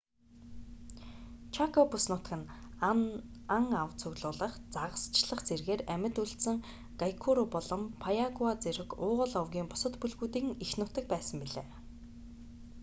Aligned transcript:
чако 1.55 1.81
бүс 1.91 2.05
нутаг 2.11 2.33
нь 2.41 2.49
ан 3.57 3.65
ав 3.81 3.89
цуглуулах 3.99 4.53
загасчлах 4.75 5.41
зэргээр 5.47 5.81
амьд 5.95 6.15
үлдсэн 6.23 6.57
гуайкуру 6.99 7.45
болон 7.55 7.81
паяагуа 8.03 8.51
зэрэг 8.63 8.89
уугуул 9.03 9.33
овгийн 9.41 9.67
бусад 9.71 9.93
бүлгүүдийн 10.01 10.47
эх 10.65 10.71
нутаг 10.79 11.05
байсан 11.13 11.37
билээ 11.43 11.67